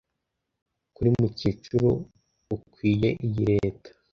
[0.95, 1.89] kuri, mukecuru,
[2.55, 3.91] ukwiye iyi leta